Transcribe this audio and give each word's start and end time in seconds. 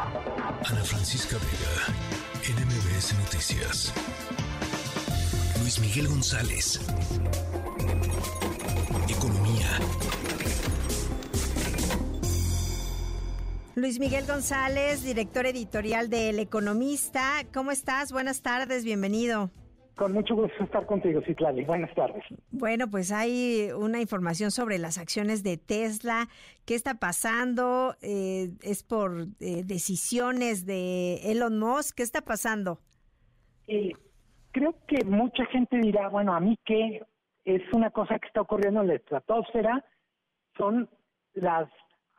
Ana 0.00 0.84
Francisca 0.84 1.36
Vega, 1.38 2.56
NMBS 2.56 3.14
Noticias. 3.18 3.92
Luis 5.60 5.80
Miguel 5.80 6.06
González. 6.06 6.80
Economía. 9.08 9.66
Luis 13.74 13.98
Miguel 13.98 14.24
González, 14.24 15.02
director 15.02 15.46
editorial 15.46 16.08
de 16.08 16.30
El 16.30 16.38
Economista. 16.38 17.44
¿Cómo 17.52 17.72
estás? 17.72 18.12
Buenas 18.12 18.40
tardes, 18.40 18.84
bienvenido. 18.84 19.50
Con 19.98 20.12
mucho 20.12 20.36
gusto 20.36 20.62
estar 20.62 20.86
contigo, 20.86 21.20
Citlali. 21.22 21.64
Buenas 21.64 21.92
tardes. 21.92 22.22
Bueno, 22.52 22.88
pues 22.88 23.10
hay 23.10 23.70
una 23.76 24.00
información 24.00 24.52
sobre 24.52 24.78
las 24.78 24.96
acciones 24.96 25.42
de 25.42 25.56
Tesla. 25.56 26.28
¿Qué 26.64 26.76
está 26.76 27.00
pasando? 27.00 27.96
Eh, 28.00 28.50
¿Es 28.62 28.84
por 28.84 29.26
eh, 29.40 29.64
decisiones 29.64 30.66
de 30.66 31.32
Elon 31.32 31.58
Musk? 31.58 31.96
¿Qué 31.96 32.04
está 32.04 32.20
pasando? 32.20 32.78
Eh, 33.66 33.90
creo 34.52 34.76
que 34.86 35.04
mucha 35.04 35.44
gente 35.46 35.78
dirá, 35.78 36.08
bueno, 36.08 36.32
a 36.32 36.38
mí 36.38 36.56
qué 36.64 37.02
es 37.44 37.62
una 37.72 37.90
cosa 37.90 38.20
que 38.20 38.28
está 38.28 38.42
ocurriendo 38.42 38.82
en 38.82 38.86
la 38.86 38.94
estratosfera, 38.94 39.84
son 40.56 40.88
las 41.34 41.68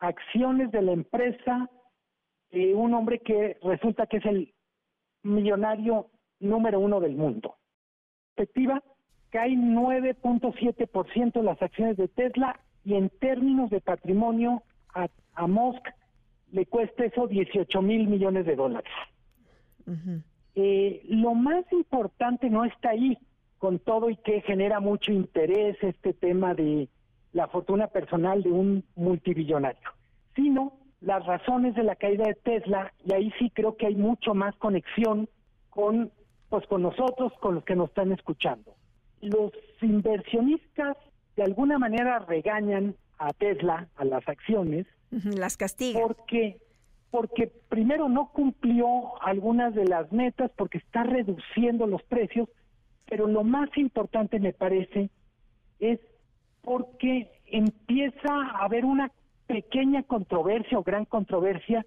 acciones 0.00 0.70
de 0.70 0.82
la 0.82 0.92
empresa 0.92 1.70
de 2.50 2.74
un 2.74 2.92
hombre 2.92 3.20
que 3.20 3.56
resulta 3.62 4.06
que 4.06 4.18
es 4.18 4.26
el 4.26 4.52
millonario 5.22 6.10
número 6.40 6.78
uno 6.78 7.00
del 7.00 7.16
mundo. 7.16 7.56
Perspectiva, 8.34 8.82
cae 9.30 9.50
9.7% 9.50 11.42
las 11.42 11.60
acciones 11.62 11.96
de 11.96 12.08
Tesla 12.08 12.58
y 12.84 12.94
en 12.94 13.10
términos 13.10 13.70
de 13.70 13.80
patrimonio 13.80 14.62
a, 14.94 15.08
a 15.34 15.46
Musk 15.46 15.86
le 16.52 16.66
cuesta 16.66 17.04
eso 17.04 17.26
18 17.26 17.82
mil 17.82 18.08
millones 18.08 18.46
de 18.46 18.56
dólares. 18.56 18.92
eh, 20.54 21.02
lo 21.08 21.34
más 21.34 21.64
importante 21.72 22.50
no 22.50 22.64
está 22.64 22.90
ahí, 22.90 23.16
con 23.58 23.78
todo 23.78 24.08
y 24.10 24.16
que 24.16 24.40
genera 24.42 24.80
mucho 24.80 25.12
interés 25.12 25.76
este 25.82 26.12
tema 26.14 26.54
de 26.54 26.88
la 27.32 27.46
fortuna 27.48 27.88
personal 27.88 28.42
de 28.42 28.50
un 28.50 28.84
multibillonario, 28.96 29.88
sino 30.34 30.78
las 31.00 31.24
razones 31.26 31.74
de 31.74 31.84
la 31.84 31.96
caída 31.96 32.24
de 32.24 32.34
Tesla, 32.34 32.92
y 33.04 33.12
ahí 33.12 33.32
sí 33.38 33.50
creo 33.50 33.76
que 33.76 33.86
hay 33.86 33.94
mucho 33.94 34.34
más 34.34 34.54
conexión 34.56 35.28
con, 35.70 36.10
pues 36.50 36.66
con 36.66 36.82
nosotros, 36.82 37.32
con 37.40 37.54
los 37.54 37.64
que 37.64 37.76
nos 37.76 37.88
están 37.88 38.12
escuchando. 38.12 38.74
Los 39.22 39.52
inversionistas 39.80 40.96
de 41.36 41.44
alguna 41.44 41.78
manera 41.78 42.18
regañan 42.18 42.96
a 43.18 43.32
Tesla, 43.32 43.88
a 43.96 44.04
las 44.04 44.28
acciones, 44.28 44.86
las 45.10 45.56
castigan. 45.56 46.02
Porque, 46.02 46.58
porque 47.10 47.52
primero 47.68 48.08
no 48.08 48.30
cumplió 48.32 49.22
algunas 49.22 49.74
de 49.74 49.84
las 49.84 50.10
metas, 50.12 50.50
porque 50.56 50.78
está 50.78 51.04
reduciendo 51.04 51.86
los 51.86 52.02
precios, 52.02 52.48
pero 53.06 53.26
lo 53.26 53.44
más 53.44 53.68
importante 53.76 54.40
me 54.40 54.52
parece 54.52 55.10
es 55.78 56.00
porque 56.62 57.30
empieza 57.46 58.28
a 58.28 58.64
haber 58.64 58.84
una 58.84 59.10
pequeña 59.46 60.02
controversia 60.02 60.78
o 60.78 60.82
gran 60.82 61.04
controversia 61.04 61.86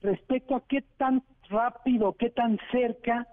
respecto 0.00 0.56
a 0.56 0.64
qué 0.66 0.82
tan 0.96 1.22
rápido, 1.48 2.14
qué 2.14 2.30
tan 2.30 2.58
cerca 2.72 3.28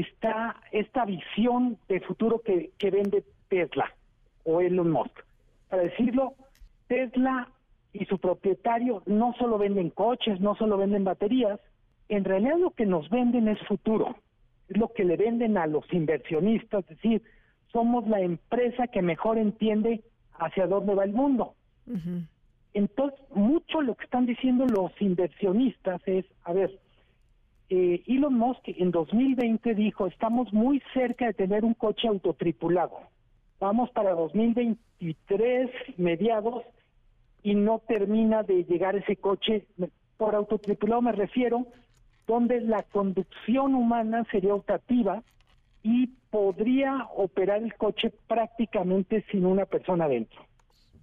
está 0.00 0.56
esta 0.72 1.04
visión 1.06 1.78
de 1.88 2.00
futuro 2.00 2.40
que, 2.40 2.70
que 2.78 2.90
vende 2.90 3.24
Tesla 3.48 3.92
o 4.44 4.60
Elon 4.60 4.90
Musk. 4.90 5.24
Para 5.70 5.82
decirlo, 5.82 6.34
Tesla 6.86 7.48
y 7.92 8.04
su 8.04 8.18
propietario 8.18 9.02
no 9.06 9.34
solo 9.38 9.56
venden 9.58 9.90
coches, 9.90 10.38
no 10.40 10.54
solo 10.54 10.76
venden 10.76 11.04
baterías, 11.04 11.58
en 12.08 12.24
realidad 12.24 12.58
lo 12.58 12.70
que 12.70 12.84
nos 12.84 13.08
venden 13.08 13.48
es 13.48 13.58
futuro, 13.66 14.16
es 14.68 14.76
lo 14.76 14.92
que 14.92 15.04
le 15.04 15.16
venden 15.16 15.56
a 15.56 15.66
los 15.66 15.90
inversionistas, 15.92 16.84
es 16.90 16.96
decir, 16.96 17.22
somos 17.72 18.06
la 18.06 18.20
empresa 18.20 18.86
que 18.88 19.02
mejor 19.02 19.38
entiende 19.38 20.02
hacia 20.38 20.66
dónde 20.66 20.94
va 20.94 21.04
el 21.04 21.12
mundo. 21.12 21.54
Entonces, 22.74 23.18
mucho 23.34 23.80
lo 23.80 23.94
que 23.94 24.04
están 24.04 24.26
diciendo 24.26 24.66
los 24.66 24.92
inversionistas 25.00 26.00
es, 26.06 26.26
a 26.44 26.52
ver, 26.52 26.78
eh, 27.68 28.02
Elon 28.06 28.34
Musk 28.34 28.62
en 28.66 28.90
2020 28.90 29.74
dijo, 29.74 30.06
estamos 30.06 30.52
muy 30.52 30.82
cerca 30.94 31.26
de 31.26 31.34
tener 31.34 31.64
un 31.64 31.74
coche 31.74 32.08
autotripulado. 32.08 32.98
Vamos 33.58 33.90
para 33.90 34.12
2023, 34.12 35.70
mediados, 35.96 36.62
y 37.42 37.54
no 37.54 37.80
termina 37.86 38.42
de 38.42 38.64
llegar 38.64 38.96
ese 38.96 39.16
coche. 39.16 39.66
Por 40.16 40.34
autotripulado 40.34 41.02
me 41.02 41.12
refiero, 41.12 41.66
donde 42.26 42.60
la 42.60 42.82
conducción 42.82 43.74
humana 43.74 44.26
sería 44.30 44.54
optativa 44.54 45.22
y 45.82 46.08
podría 46.30 47.06
operar 47.14 47.62
el 47.62 47.74
coche 47.74 48.12
prácticamente 48.26 49.24
sin 49.30 49.46
una 49.46 49.64
persona 49.64 50.08
dentro. 50.08 50.40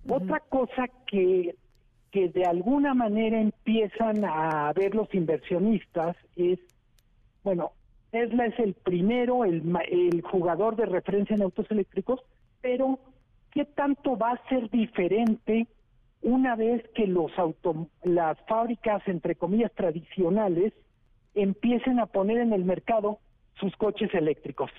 Otra 0.10 0.42
cosa 0.42 0.90
que, 1.08 1.56
que 2.14 2.30
de 2.30 2.46
alguna 2.46 2.94
manera 2.94 3.42
empiezan 3.42 4.24
a 4.24 4.72
ver 4.74 4.94
los 4.94 5.12
inversionistas 5.16 6.16
es, 6.36 6.60
bueno, 7.44 7.72
Tesla 8.12 8.46
es 8.46 8.60
el 8.60 8.76
primero, 8.76 9.44
el, 9.46 9.64
el 9.90 10.22
jugador 10.22 10.76
de 10.76 10.86
referencia 10.86 11.36
en 11.36 11.42
autos 11.42 11.66
eléctricos, 11.72 12.22
pero 12.62 13.00
¿qué 13.50 13.66
tanto 13.66 14.16
va 14.16 14.34
a 14.34 14.48
ser 14.48 14.70
diferente 14.70 15.66
una 16.22 16.56
vez 16.56 16.88
que 16.94 17.08
los 17.08 17.32
auto, 17.40 17.88
las 18.04 18.38
fábricas, 18.48 19.02
entre 19.08 19.34
comillas, 19.34 19.72
tradicionales 19.74 20.72
empiecen 21.34 22.00
a 22.00 22.06
poner 22.06 22.38
en 22.38 22.54
el 22.54 22.64
mercado 22.64 23.18
sus 23.60 23.76
coches 23.76 24.14
eléctricos? 24.14 24.70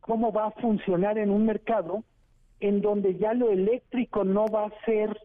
¿Cómo 0.00 0.30
va 0.30 0.48
a 0.48 0.60
funcionar 0.60 1.16
en 1.16 1.30
un 1.30 1.46
mercado 1.46 2.04
en 2.60 2.82
donde 2.82 3.16
ya 3.16 3.32
lo 3.32 3.50
eléctrico 3.50 4.24
no 4.24 4.44
va 4.48 4.66
a 4.66 4.84
ser 4.84 5.16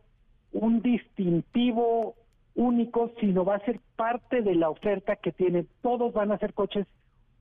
un 0.51 0.81
distintivo 0.81 2.15
único, 2.55 3.11
sino 3.19 3.45
va 3.45 3.55
a 3.55 3.65
ser 3.65 3.79
parte 3.95 4.41
de 4.41 4.55
la 4.55 4.69
oferta 4.69 5.15
que 5.15 5.31
tienen. 5.31 5.67
Todos 5.81 6.13
van 6.13 6.31
a 6.31 6.39
ser 6.39 6.53
coches 6.53 6.87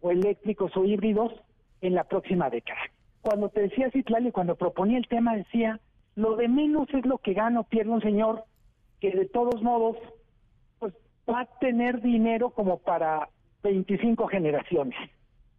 o 0.01 0.11
eléctricos 0.11 0.77
o 0.77 0.85
híbridos 0.85 1.33
en 1.81 1.95
la 1.95 2.05
próxima 2.05 2.51
década. 2.51 2.81
Cuando 3.23 3.49
te 3.49 3.63
decía 3.63 3.91
Citlali, 3.91 4.31
cuando 4.31 4.55
proponía 4.55 4.99
el 4.99 5.09
tema, 5.09 5.35
decía, 5.35 5.81
lo 6.15 6.37
de 6.37 6.49
menos 6.49 6.89
es 6.95 7.05
lo 7.05 7.19
que 7.19 7.35
gana 7.35 7.61
o 7.61 7.65
pierde 7.65 7.91
un 7.91 8.03
señor 8.03 8.45
que 9.01 9.11
de 9.11 9.27
todos 9.27 9.63
modos 9.63 9.97
pues 10.79 10.95
va 11.29 11.41
a 11.41 11.59
tener 11.59 12.01
dinero 12.01 12.51
como 12.51 12.79
para 12.79 13.29
25 13.63 14.27
generaciones, 14.29 14.97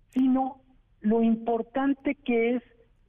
sino 0.09 0.61
lo 1.01 1.21
importante 1.21 2.15
que 2.15 2.55
es 2.55 2.63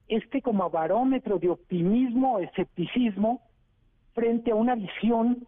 este 0.09 0.43
como 0.43 0.69
barómetro 0.71 1.39
de 1.39 1.51
optimismo 1.51 2.39
escepticismo 2.39 3.43
frente 4.19 4.51
a 4.51 4.57
una 4.57 4.75
visión 4.75 5.47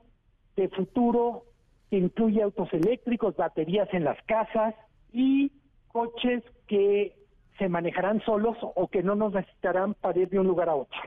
de 0.56 0.68
futuro 0.68 1.44
que 1.90 1.96
incluye 1.96 2.40
autos 2.40 2.72
eléctricos, 2.72 3.34
baterías 3.36 3.88
en 3.92 4.04
las 4.04 4.16
casas 4.26 4.76
y 5.12 5.50
coches 5.88 6.44
que 6.68 7.16
se 7.58 7.68
manejarán 7.68 8.22
solos 8.24 8.56
o 8.60 8.86
que 8.86 9.02
no 9.02 9.16
nos 9.16 9.32
necesitarán 9.32 9.94
para 9.94 10.20
ir 10.20 10.28
de 10.28 10.38
un 10.38 10.46
lugar 10.46 10.68
a 10.68 10.76
otro. 10.76 11.00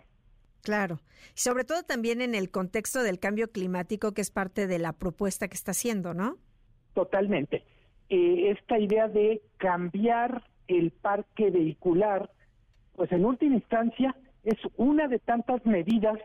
Claro, 0.62 1.00
sobre 1.36 1.64
todo 1.64 1.84
también 1.84 2.22
en 2.22 2.36
el 2.36 2.52
contexto 2.52 3.02
del 3.02 3.20
cambio 3.20 3.50
climático 3.50 4.12
que 4.14 4.22
es 4.22 4.30
parte 4.30 4.68
de 4.68 4.80
la 4.80 4.92
propuesta 4.92 5.48
que 5.48 5.56
está 5.56 5.72
haciendo, 5.72 6.14
¿no? 6.14 6.36
Totalmente. 6.94 7.64
Eh, 8.10 8.52
esta 8.52 8.78
idea 8.78 9.08
de 9.08 9.42
cambiar 9.58 10.44
el 10.68 10.92
parque 10.92 11.50
vehicular 11.50 12.30
pues 12.96 13.10
en 13.14 13.24
última 13.24 13.56
instancia 13.56 14.16
es 14.44 14.58
una 14.76 15.08
de 15.08 15.20
tantas 15.20 15.66
medidas 15.66 16.20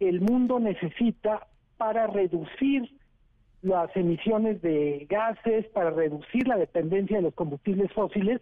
el 0.00 0.20
mundo 0.20 0.58
necesita 0.58 1.46
para 1.76 2.06
reducir 2.06 2.90
las 3.62 3.94
emisiones 3.94 4.60
de 4.62 5.06
gases, 5.08 5.66
para 5.68 5.90
reducir 5.90 6.48
la 6.48 6.56
dependencia 6.56 7.18
de 7.18 7.22
los 7.22 7.34
combustibles 7.34 7.92
fósiles, 7.92 8.40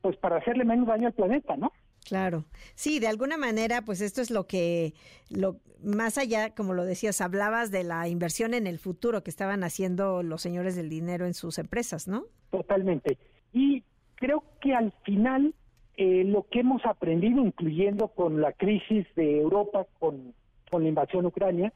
pues 0.00 0.16
para 0.16 0.36
hacerle 0.36 0.64
menos 0.64 0.86
daño 0.86 1.08
al 1.08 1.12
planeta, 1.12 1.56
¿no? 1.56 1.72
Claro, 2.04 2.44
sí, 2.74 3.00
de 3.00 3.08
alguna 3.08 3.36
manera, 3.36 3.82
pues 3.82 4.00
esto 4.00 4.20
es 4.20 4.30
lo 4.30 4.46
que, 4.46 4.92
lo 5.30 5.56
más 5.82 6.18
allá, 6.18 6.54
como 6.54 6.74
lo 6.74 6.84
decías, 6.84 7.20
hablabas 7.20 7.70
de 7.70 7.82
la 7.82 8.06
inversión 8.08 8.54
en 8.54 8.66
el 8.66 8.78
futuro 8.78 9.22
que 9.22 9.30
estaban 9.30 9.64
haciendo 9.64 10.22
los 10.22 10.42
señores 10.42 10.76
del 10.76 10.90
dinero 10.90 11.26
en 11.26 11.34
sus 11.34 11.58
empresas, 11.58 12.06
¿no? 12.06 12.26
Totalmente. 12.50 13.18
Y 13.52 13.82
creo 14.16 14.44
que 14.60 14.74
al 14.74 14.92
final 15.04 15.54
eh, 15.96 16.24
lo 16.24 16.46
que 16.50 16.60
hemos 16.60 16.84
aprendido, 16.84 17.40
incluyendo 17.40 18.08
con 18.08 18.40
la 18.40 18.52
crisis 18.52 19.06
de 19.16 19.40
Europa, 19.40 19.86
con, 19.98 20.34
con 20.70 20.82
la 20.82 20.88
invasión 20.88 21.26
ucrania, 21.26 21.72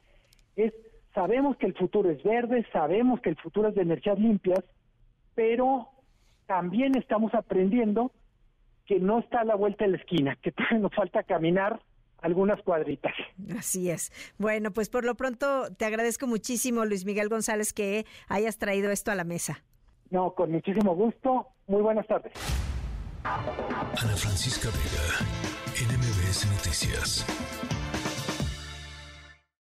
es 0.56 0.72
sabemos 1.14 1.56
que 1.56 1.66
el 1.66 1.74
futuro 1.74 2.10
es 2.10 2.22
verde, 2.22 2.66
sabemos 2.72 3.20
que 3.20 3.30
el 3.30 3.36
futuro 3.36 3.68
es 3.68 3.74
de 3.74 3.82
energías 3.82 4.18
limpias, 4.18 4.64
pero 5.34 5.88
también 6.46 6.96
estamos 6.96 7.34
aprendiendo 7.34 8.12
que 8.86 8.98
no 8.98 9.18
está 9.18 9.40
a 9.40 9.44
la 9.44 9.54
vuelta 9.54 9.84
de 9.84 9.92
la 9.92 9.96
esquina, 9.98 10.36
que 10.42 10.52
todavía 10.52 10.78
nos 10.78 10.94
falta 10.94 11.22
caminar 11.22 11.80
algunas 12.20 12.60
cuadritas. 12.62 13.12
Así 13.56 13.90
es. 13.90 14.12
Bueno, 14.38 14.72
pues 14.72 14.88
por 14.88 15.04
lo 15.04 15.14
pronto 15.14 15.72
te 15.76 15.84
agradezco 15.84 16.26
muchísimo, 16.26 16.84
Luis 16.84 17.04
Miguel 17.04 17.28
González, 17.28 17.72
que 17.72 18.06
hayas 18.28 18.58
traído 18.58 18.90
esto 18.90 19.10
a 19.10 19.14
la 19.14 19.24
mesa. 19.24 19.62
No, 20.10 20.34
con 20.34 20.50
muchísimo 20.50 20.94
gusto. 20.94 21.48
Muy 21.66 21.82
buenas 21.82 22.06
tardes. 22.06 22.32
Ana 23.24 24.16
Francisca 24.16 24.68
Vega, 24.68 25.26
NMBS 25.74 26.46
Noticias. 26.50 27.26